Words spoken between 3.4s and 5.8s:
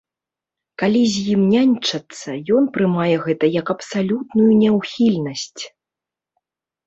як абсалютную няўхільнасць.